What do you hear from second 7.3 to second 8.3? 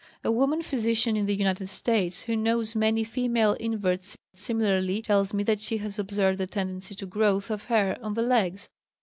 of hair on the